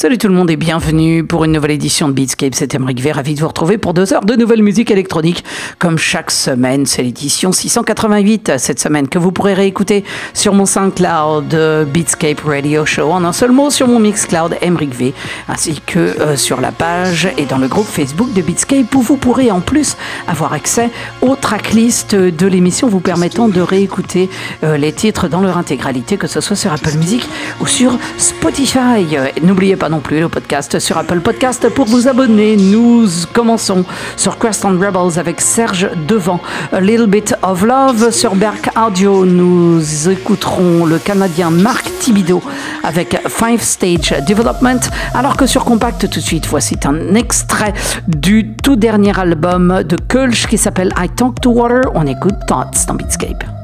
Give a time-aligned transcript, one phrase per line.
[0.00, 2.54] Salut tout le monde et bienvenue pour une nouvelle édition de Beatscape.
[2.54, 5.42] C'est Emeric V, ravi de vous retrouver pour deux heures de nouvelle musique électronique.
[5.80, 11.88] Comme chaque semaine, c'est l'édition 688 cette semaine que vous pourrez réécouter sur mon SoundCloud
[11.92, 15.14] Beatscape Radio Show en un seul mot sur mon Mixcloud Emeric V
[15.48, 19.16] ainsi que euh, sur la page et dans le groupe Facebook de Beatscape où vous
[19.16, 19.96] pourrez en plus
[20.28, 20.90] avoir accès
[21.22, 24.30] aux tracklists de l'émission vous permettant de réécouter
[24.62, 27.28] euh, les titres dans leur intégralité que ce soit sur Apple Music
[27.60, 29.04] ou sur Spotify.
[29.42, 32.56] N'oubliez pas non plus le podcast sur Apple Podcast pour vous abonner.
[32.56, 33.84] Nous commençons
[34.16, 36.40] sur Quest on Rebels avec Serge Devant.
[36.72, 39.24] A Little Bit of Love sur Berk Audio.
[39.24, 42.42] Nous écouterons le Canadien Marc Thibido
[42.82, 44.80] avec Five Stage Development.
[45.14, 47.72] Alors que sur Compact, tout de suite, voici un extrait
[48.06, 51.82] du tout dernier album de Kulch qui s'appelle I Talk to Water.
[51.94, 53.57] On écoute Thoughts dans Beatscape.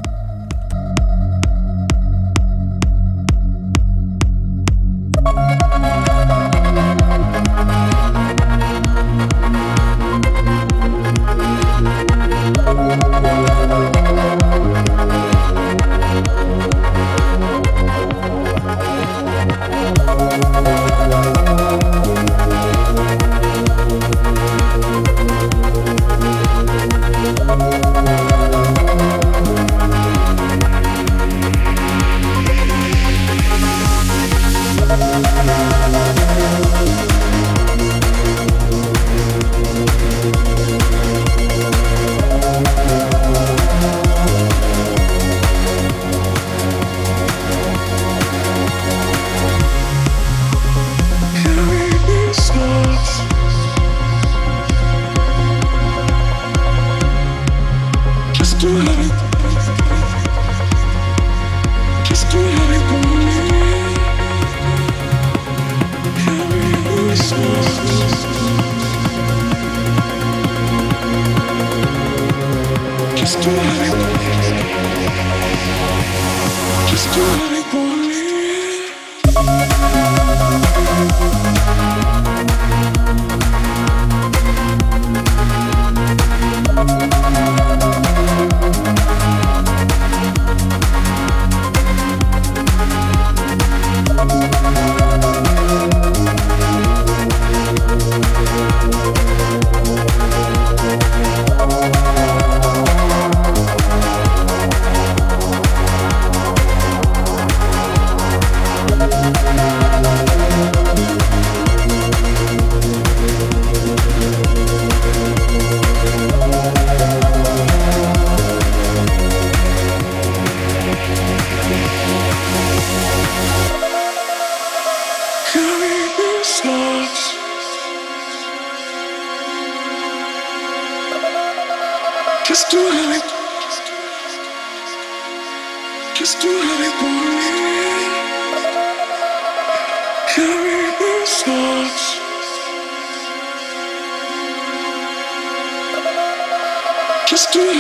[147.26, 147.76] Just do it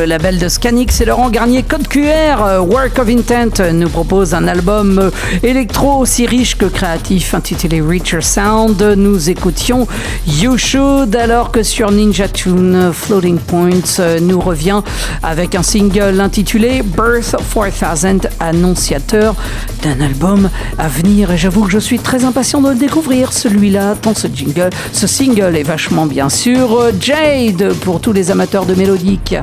[0.00, 2.62] Le label de Scanix et Laurent Garnier Code QR.
[2.66, 5.10] Work of Intent nous propose un album
[5.42, 8.80] électro aussi riche que créatif intitulé Richer Sound.
[8.96, 9.86] Nous écoutions
[10.26, 14.80] You Should alors que sur Ninja Tune Floating Points nous revient
[15.22, 19.34] avec un single intitulé Birth 4000 annonciateur
[19.82, 23.96] d'un album à venir et j'avoue que je suis très impatient de le découvrir celui-là
[24.00, 28.74] tant ce jingle ce single est vachement bien sûr Jade pour tous les amateurs de
[28.74, 29.34] mélodique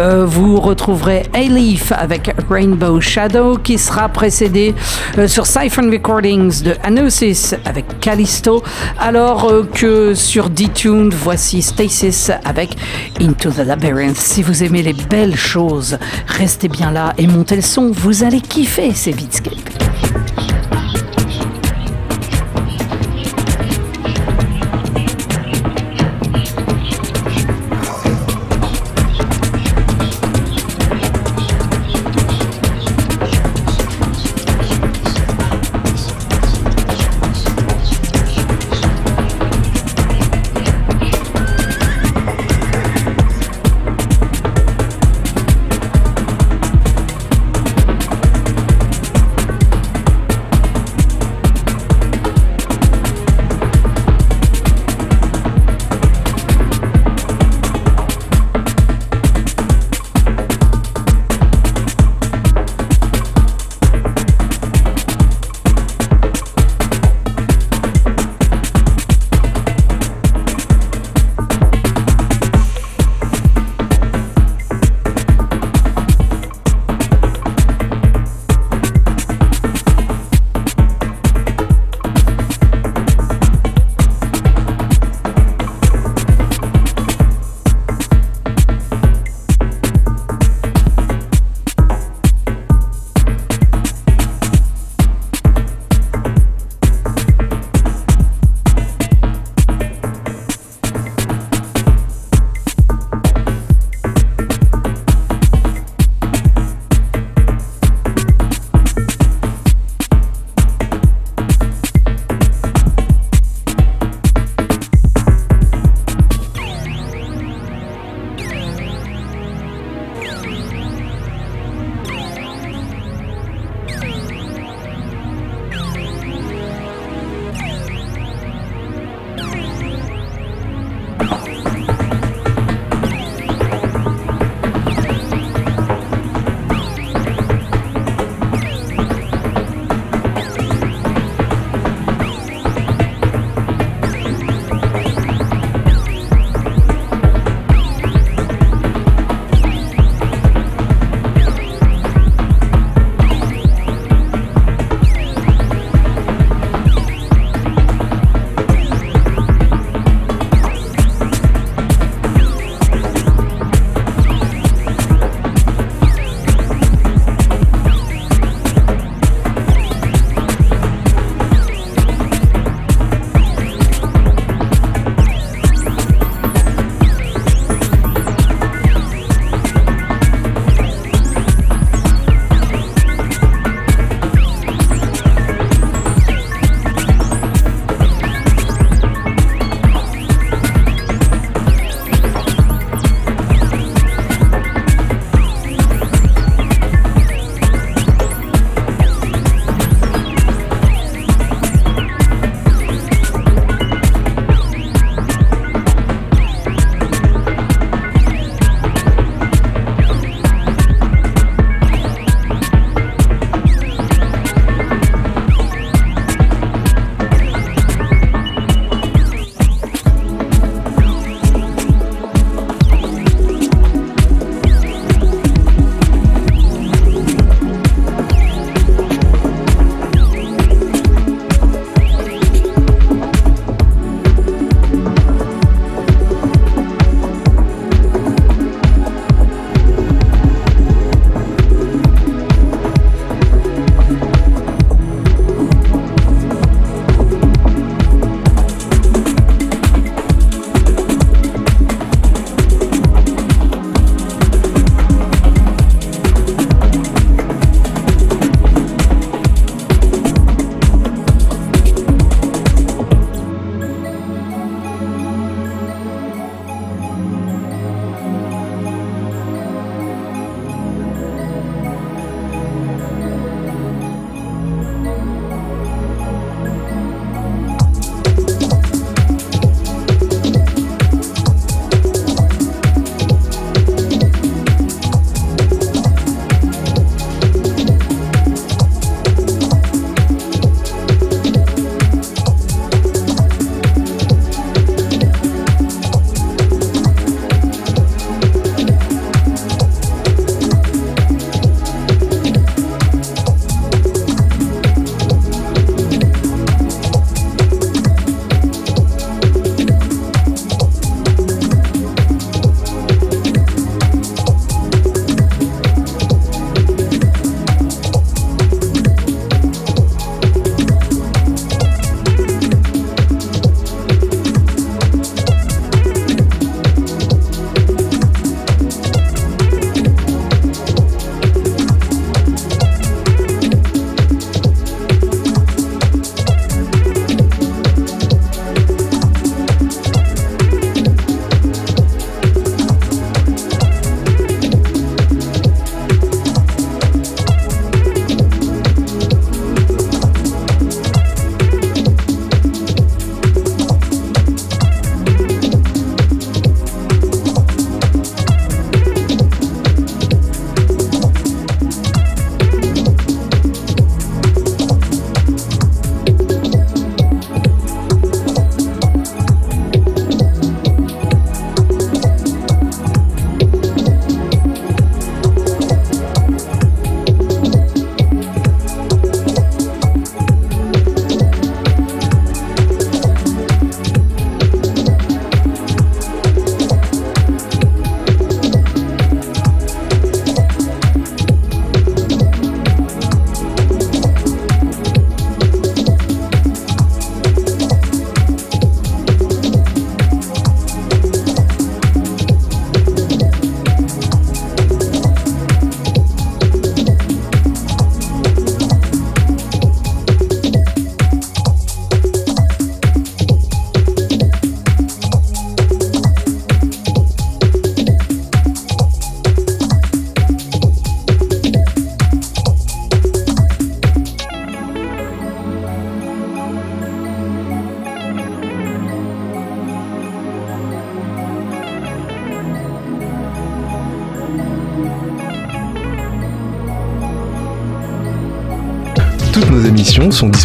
[0.00, 4.74] euh, vous retrouverez A-Leaf avec Rainbow Shadow qui sera précédé
[5.18, 8.62] euh, sur Siphon Recordings de Anosis avec Callisto.
[8.98, 12.76] Alors euh, que sur D-Tune voici Stasis avec
[13.20, 14.16] Into the Labyrinth.
[14.16, 17.90] Si vous aimez les belles choses restez bien là et montez le son.
[17.90, 19.80] Vous allez kiffer ces beatscapes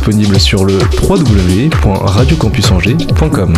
[0.06, 3.54] disponibles sur le www.radiocampusangers.com.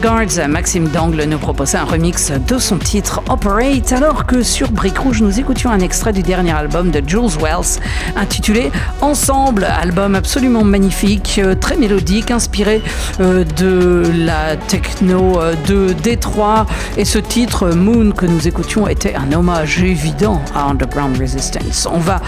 [0.00, 4.98] Guards, Maxime Dangle nous proposait un remix de son titre Operate, alors que sur Brick
[4.98, 7.80] Rouge, nous écoutions un extrait du dernier album de Jules Wells
[8.16, 8.70] intitulé
[9.00, 12.82] Ensemble, album absolument magnifique, euh, très mélodique, inspiré
[13.20, 16.66] euh, de la techno euh, de Détroit.
[16.96, 21.88] Et ce titre, Moon, que nous écoutions, était un hommage évident à Underground Resistance.
[21.92, 22.20] On va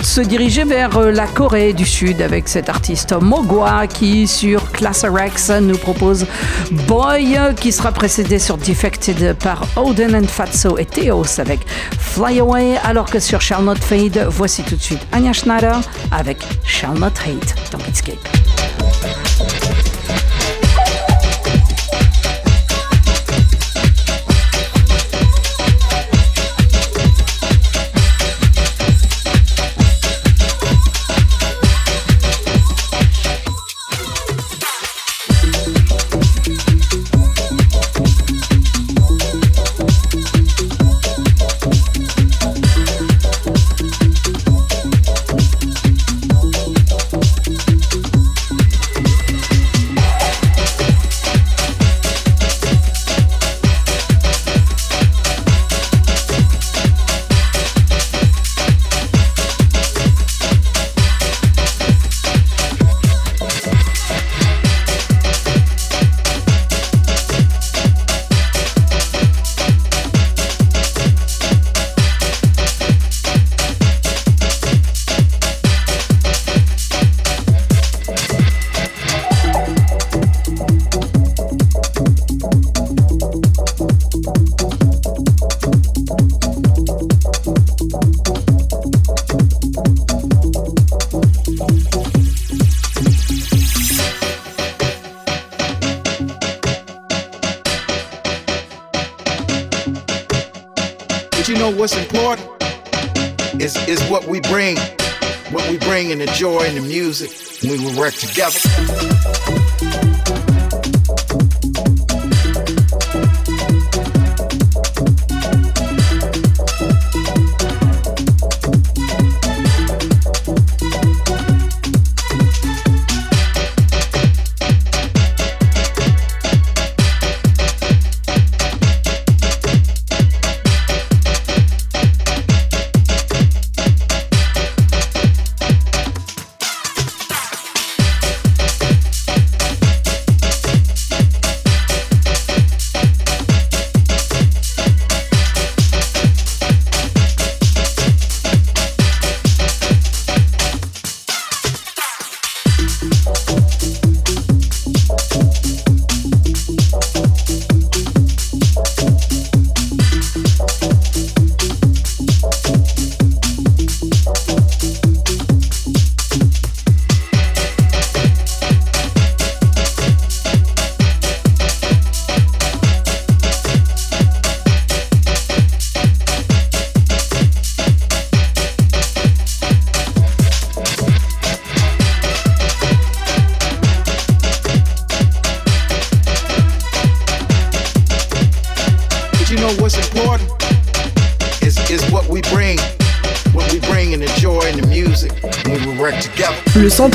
[0.00, 5.50] se diriger vers la Corée du Sud avec cet artiste Mogwa qui, sur Class Rex,
[5.50, 6.26] nous propose
[6.86, 11.60] Boy, qui sera précédé sur Defected par Odin and Fatso et Theos avec
[11.98, 16.38] Fly Away, alors que sur Shall Not Fade, voici tout de suite Anya Schneider avec
[16.64, 17.84] Shall Not Hate dans.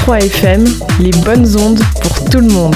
[0.09, 0.65] 103 FM,
[1.01, 2.75] les bonnes ondes pour tout le monde.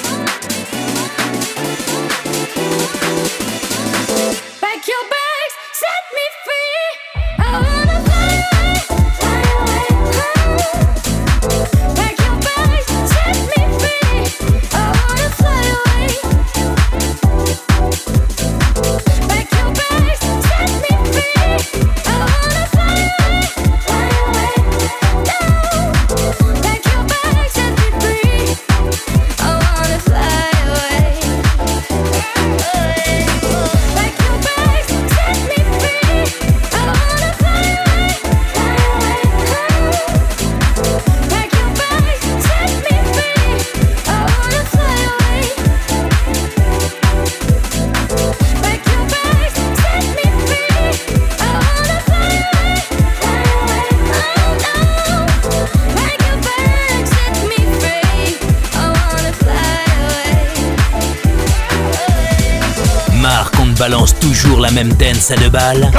[64.71, 65.91] même dance à deux balles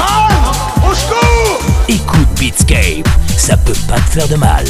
[0.87, 3.07] Au secours Écoute Beatscape,
[3.37, 4.65] ça peut pas te faire de mal.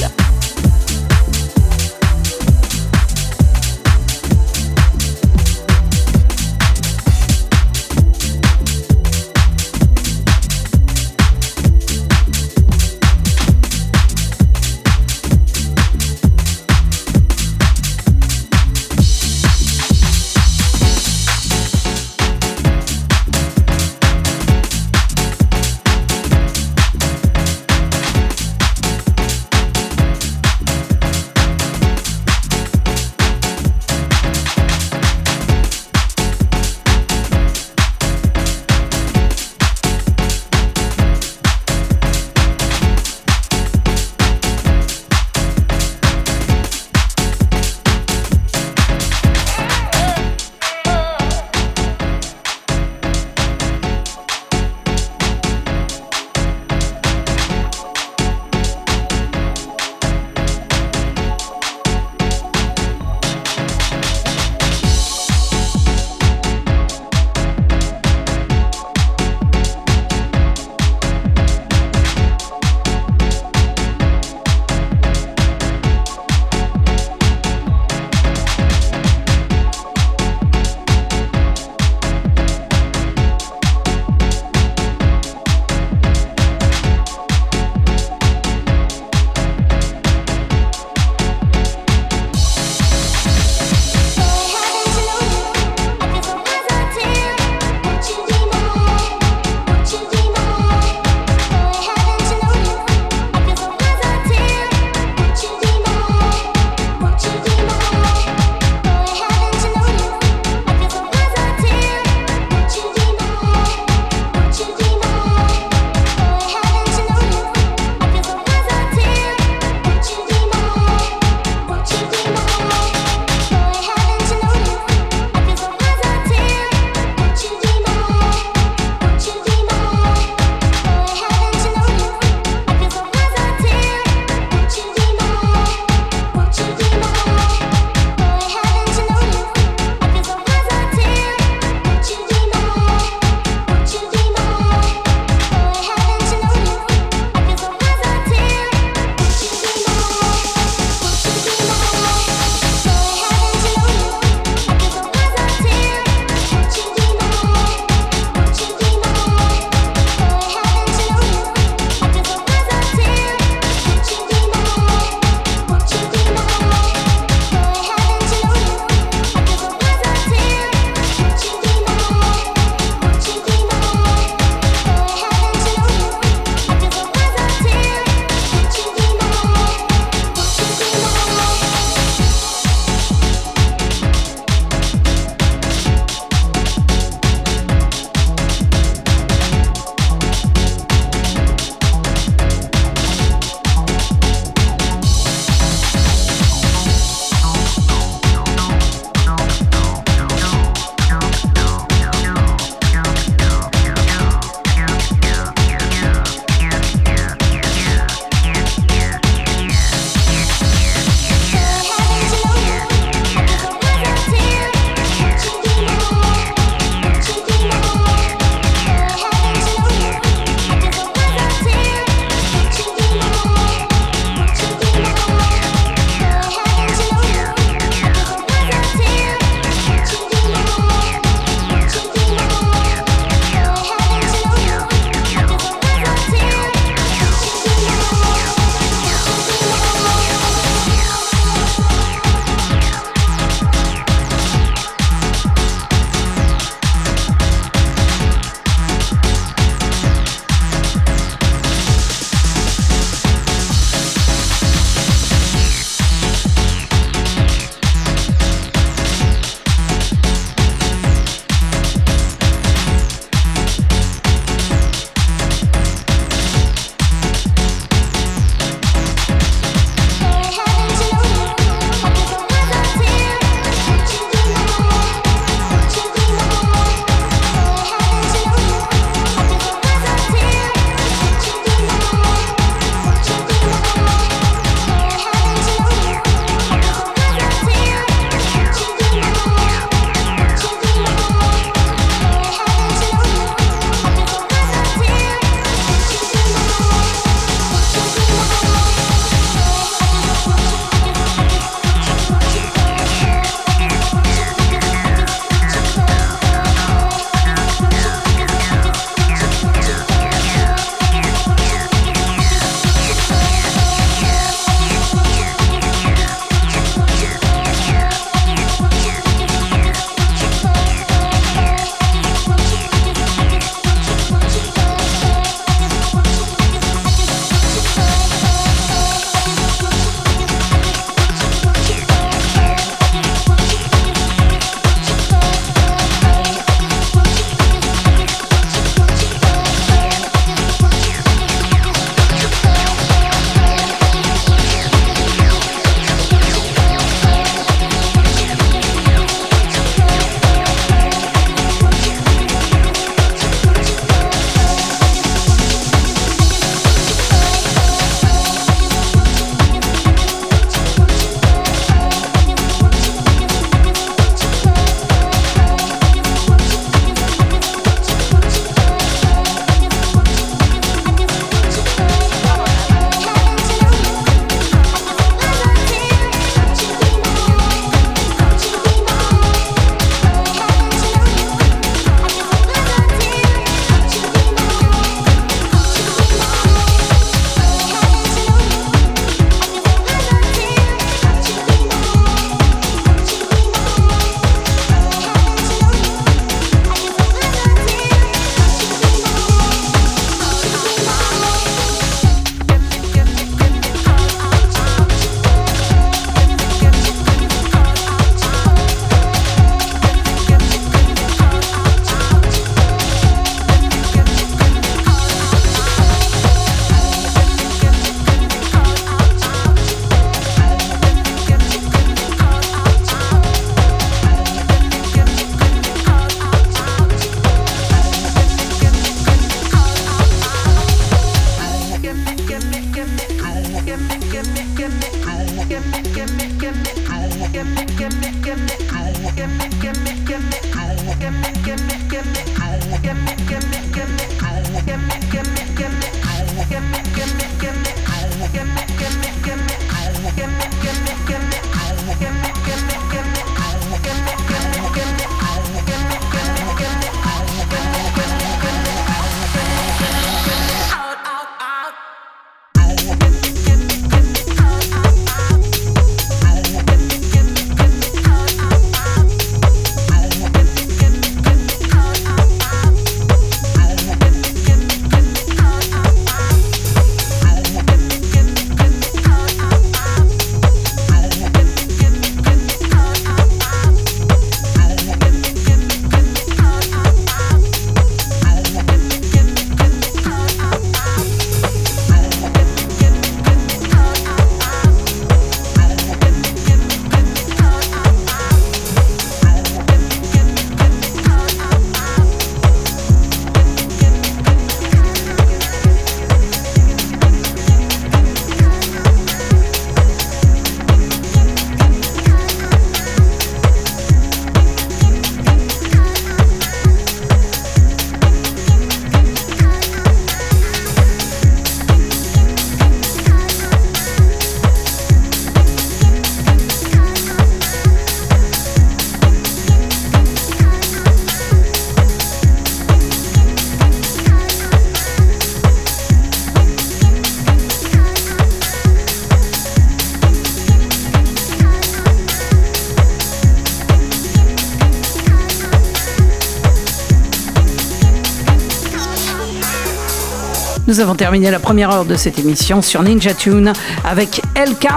[550.94, 553.74] Nous avons terminé la première heure de cette émission sur Ninja Tune
[554.06, 554.88] avec LK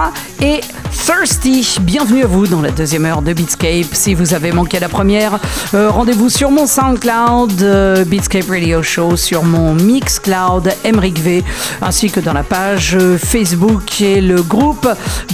[0.43, 0.61] et
[1.07, 1.77] Thirsty.
[1.83, 3.93] Bienvenue à vous dans la deuxième heure de Beatscape.
[3.93, 5.39] Si vous avez manqué la première,
[5.73, 11.45] euh, rendez-vous sur mon SoundCloud, euh, Beatscape Radio Show, sur mon Mixcloud, Emric V,
[11.81, 14.85] ainsi que dans la page euh, Facebook et le groupe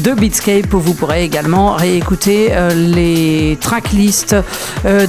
[0.04, 4.36] de Beatscape où vous pourrez également réécouter les tracklists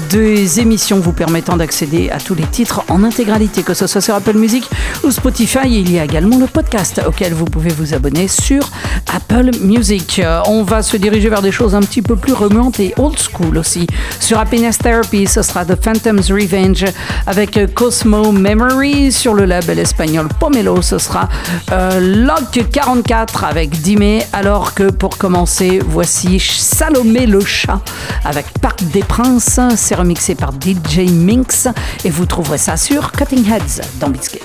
[0.09, 4.15] des émissions vous permettant d'accéder à tous les titres en intégralité, que ce soit sur
[4.15, 4.69] Apple Music
[5.03, 8.71] ou Spotify il y a également le podcast auquel vous pouvez vous abonner sur
[9.15, 10.19] Apple Music.
[10.19, 13.17] Euh, on va se diriger vers des choses un petit peu plus remontes et old
[13.19, 13.87] school aussi.
[14.19, 16.85] Sur Happiness Therapy, ce sera The Phantom's Revenge
[17.27, 19.12] avec Cosmo Memory.
[19.12, 21.29] Sur le label espagnol Pomelo, ce sera
[21.73, 24.21] euh, Lock 44 avec Dime.
[24.33, 27.81] Alors que pour commencer, voici Salomé le chat
[28.25, 29.61] avec Parc des Princes.
[29.77, 31.69] C'est remixé par DJ Minx
[32.05, 34.41] et vous trouverez ça sur Cutting Heads dans Biscuit.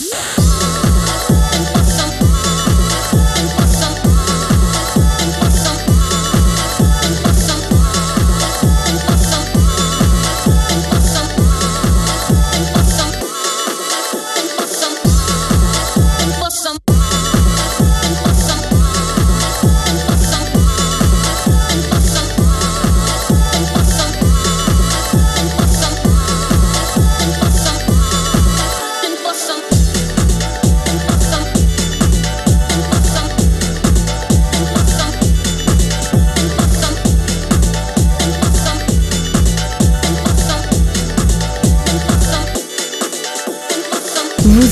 [0.00, 0.47] Vous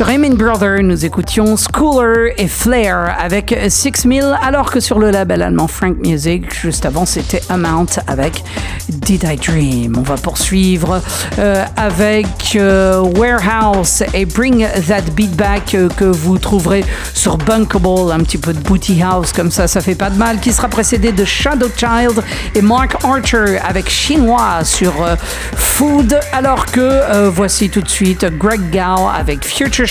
[0.00, 5.42] Raymond Brother, nous écoutions Schooler et Flair avec Six Mill, alors que sur le label
[5.42, 8.42] allemand Frank Music, juste avant, c'était Amount avec
[8.88, 9.96] Did I Dream.
[9.98, 11.02] On va poursuivre
[11.38, 18.10] euh, avec euh, Warehouse et Bring That Beat Back euh, que vous trouverez sur Bunkable,
[18.10, 20.68] un petit peu de booty house comme ça, ça fait pas de mal, qui sera
[20.68, 22.22] précédé de Shadow Child
[22.54, 24.94] et Mark Archer avec Chinois sur
[25.54, 29.89] Food, alors que voici tout de suite Greg Gao avec Future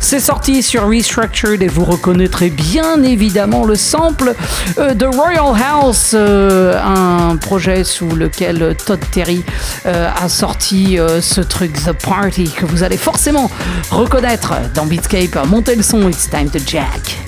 [0.00, 4.34] C'est sorti sur Restructured et vous reconnaîtrez bien évidemment le sample
[4.78, 9.44] euh, de Royal House, euh, un projet sous lequel Todd Terry
[9.86, 13.50] euh, a sorti ce truc The Party que vous allez forcément
[13.90, 15.36] reconnaître dans Beatscape.
[15.46, 17.18] Montez le son, it's time to jack.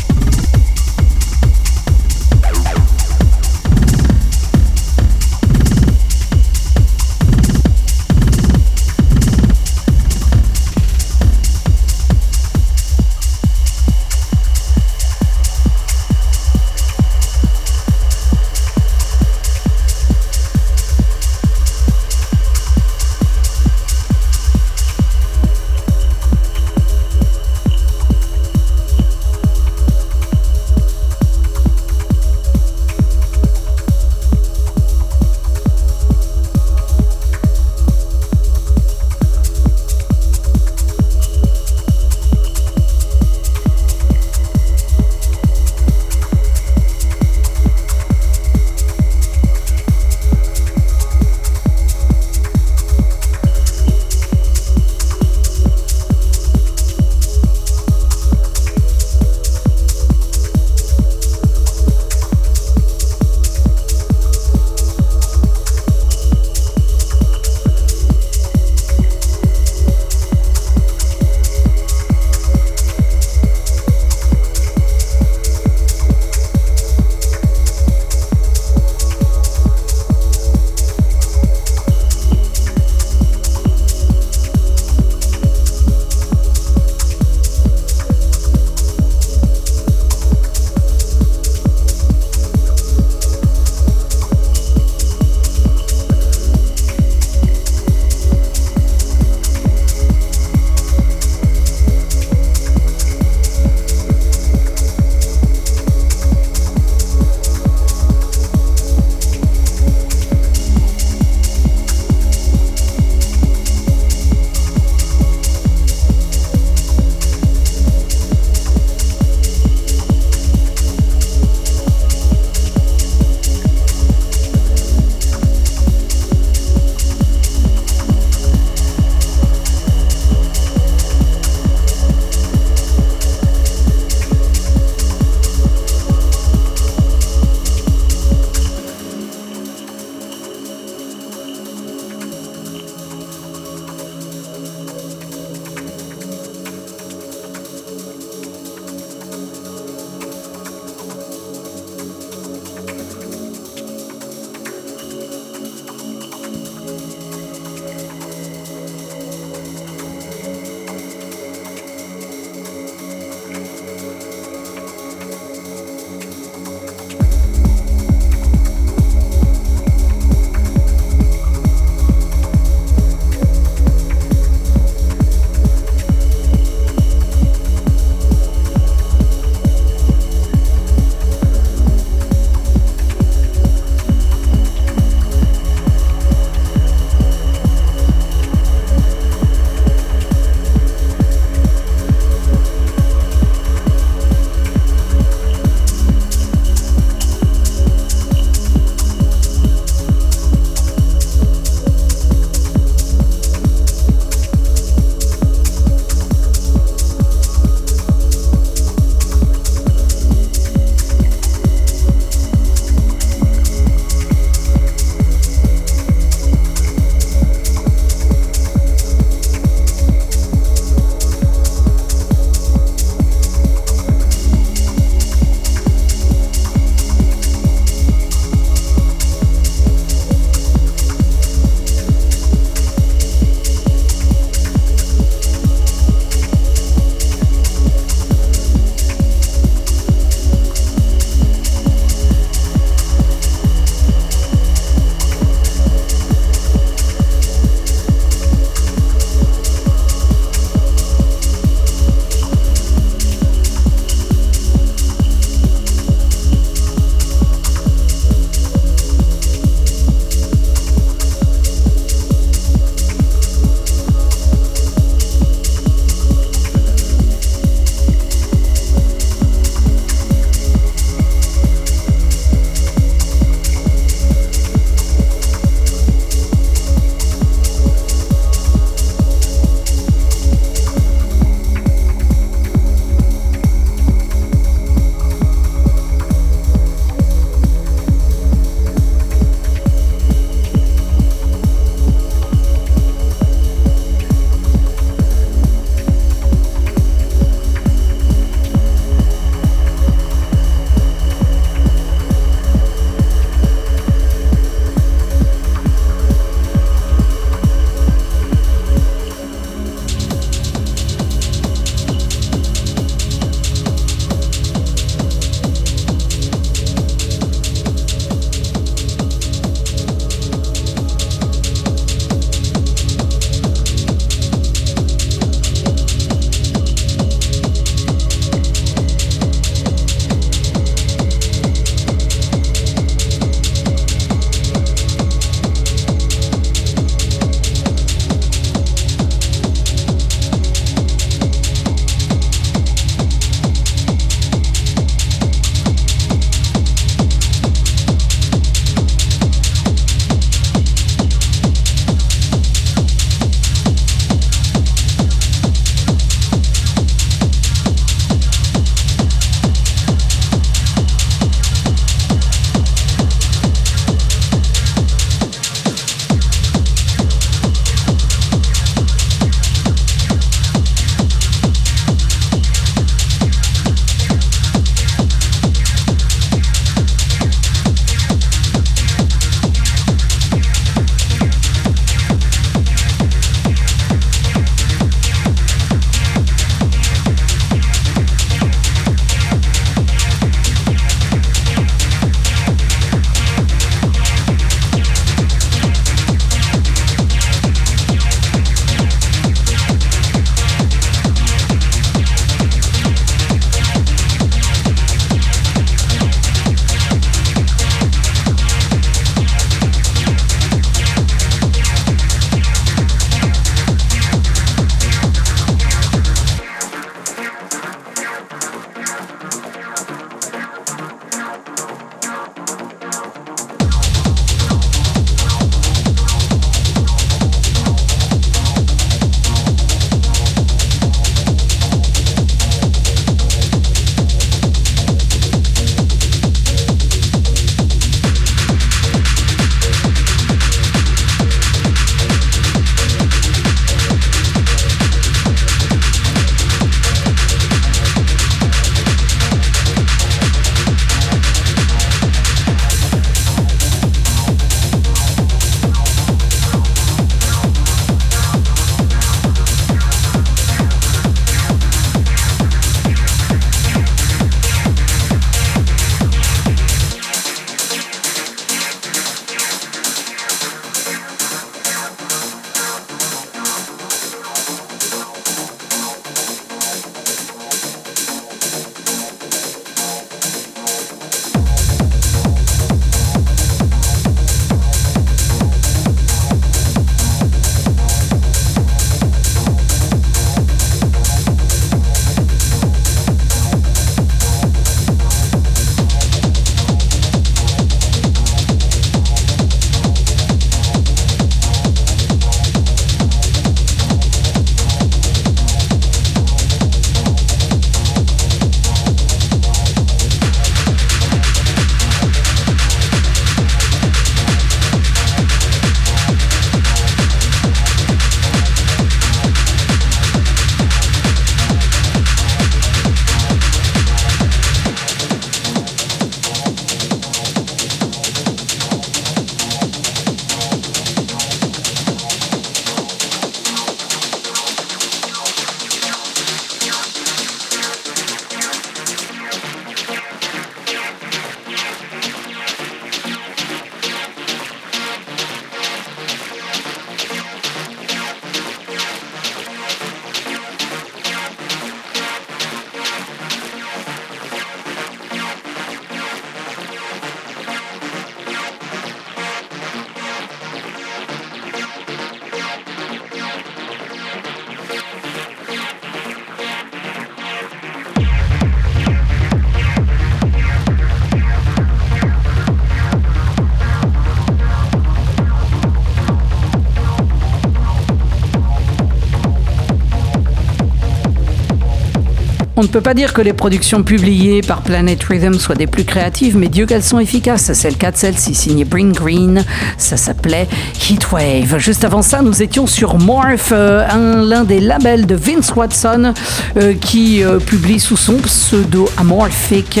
[582.76, 586.02] On ne peut pas dire que les productions publiées par Planet Rhythm soient des plus
[586.02, 587.72] créatives, mais Dieu qu'elles sont efficaces.
[587.72, 589.64] C'est le cas de celle-ci, signée Bring Green.
[589.96, 590.66] Ça s'appelait
[591.08, 591.78] Heatwave.
[591.78, 594.04] Juste avant ça, nous étions sur Morph, euh,
[594.44, 596.34] l'un des labels de Vince Watson,
[596.76, 600.00] euh, qui euh, publie sous son pseudo Amorphic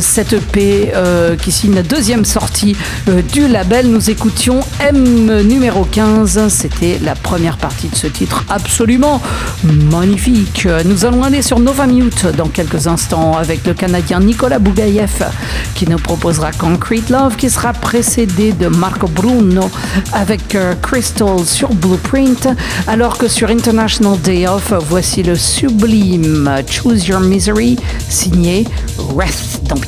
[0.00, 0.92] cette EP
[1.40, 2.76] qui signe la deuxième sortie
[3.32, 3.88] du label.
[3.88, 6.48] Nous écoutions M numéro 15.
[6.48, 9.22] C'était la première partie de ce titre absolument
[9.64, 10.66] magnifique.
[10.84, 15.30] Nous allons aller sur Nova Mute dans quelques instants avec le Canadien Nicolas Bougaïev
[15.74, 19.70] qui nous proposera Concrete Love qui sera précédé de Marco Bruno
[20.12, 22.48] avec euh, Crystal sur Blueprint
[22.86, 27.76] alors que sur International Day Off voici le sublime Choose Your Misery
[28.08, 28.66] signé
[28.98, 29.82] Wrath dans.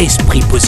[0.00, 0.67] Esprit positif.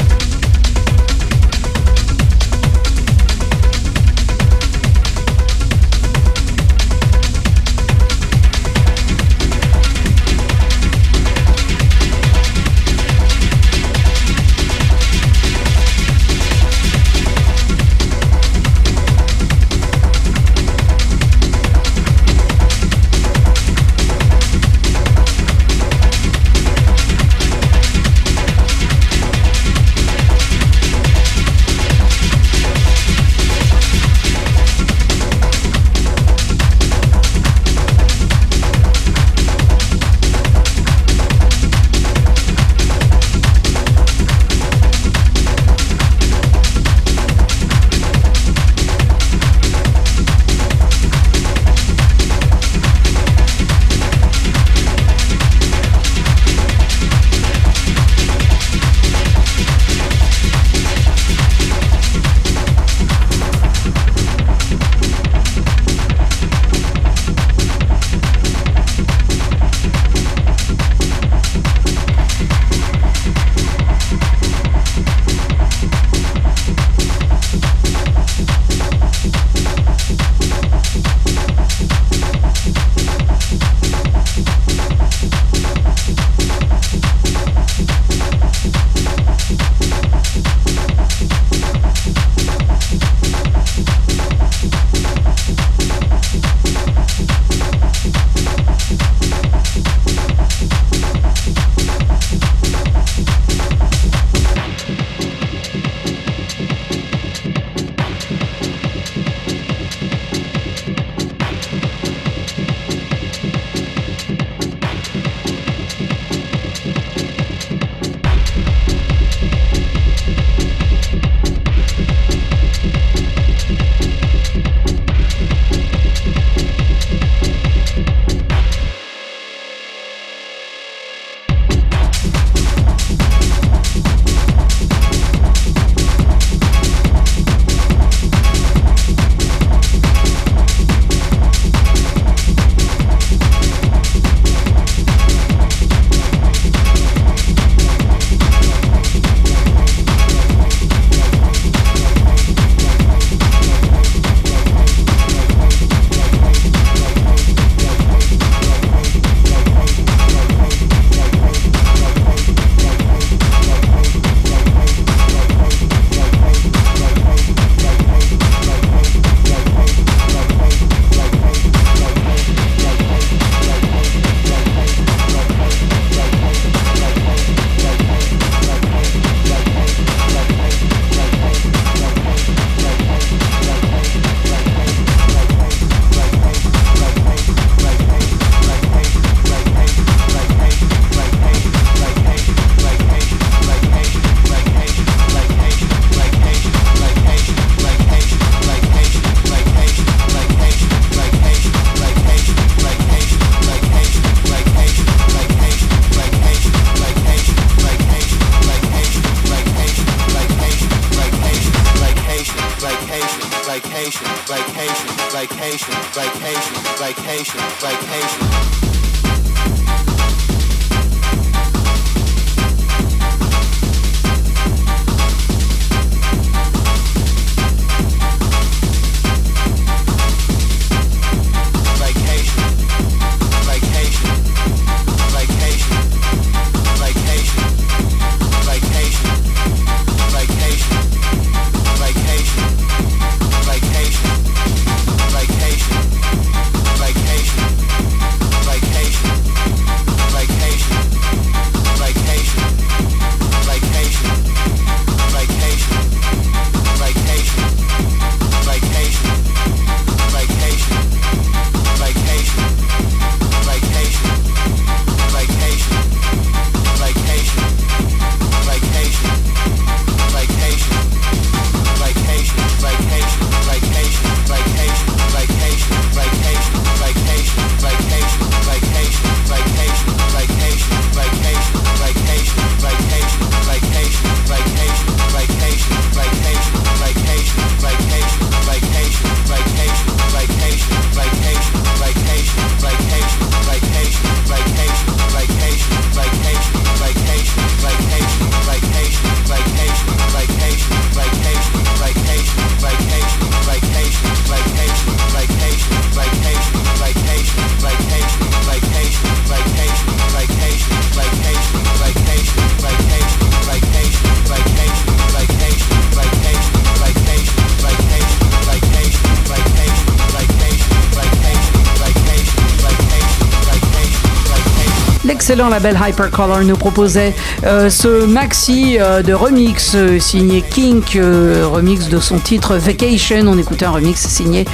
[325.51, 327.33] l'excellent label Hypercolor nous proposait
[327.65, 333.47] euh, ce maxi euh, de remix euh, signé Kink, remix de son titre Vacation.
[333.47, 334.65] On écoutait un remix signé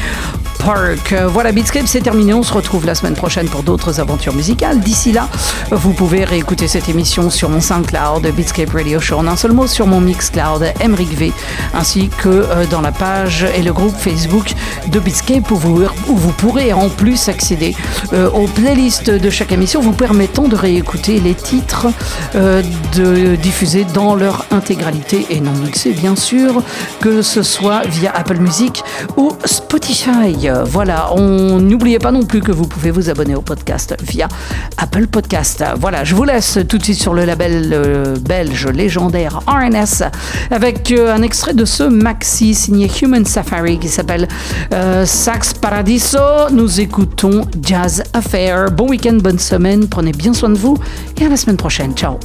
[0.68, 1.16] Park.
[1.30, 2.34] Voilà, Beatscape, c'est terminé.
[2.34, 4.82] On se retrouve la semaine prochaine pour d'autres aventures musicales.
[4.82, 5.30] D'ici là,
[5.72, 9.66] vous pouvez réécouter cette émission sur mon SoundCloud, Beatscape Radio Show, en un seul mot,
[9.66, 11.32] sur mon Mixcloud, Emric V,
[11.74, 14.56] ainsi que dans la page et le groupe Facebook
[14.92, 17.74] de Beatscape où vous, pourrez en plus accéder
[18.12, 21.88] aux playlists de chaque émission, vous permettant de réécouter les titres
[22.36, 22.62] euh,
[23.38, 26.62] diffusés dans leur intégralité et non mixés, bien sûr,
[27.00, 28.84] que ce soit via Apple Music
[29.16, 30.50] ou Spotify.
[30.66, 34.28] Voilà, on n'oubliez pas non plus que vous pouvez vous abonner au podcast via
[34.78, 35.64] Apple Podcast.
[35.80, 40.04] Voilà, je vous laisse tout de suite sur le label euh, belge légendaire RNS
[40.52, 44.28] avec euh, un extrait de ce maxi signé Human Safari qui s'appelle
[45.06, 46.20] Sax Paradiso.
[46.52, 48.72] Nous écoutons Jazz Affair.
[48.72, 50.78] Bon week-end, bonne semaine, prenez bien soin de vous
[51.20, 51.94] et à la semaine prochaine.
[51.94, 52.20] Ciao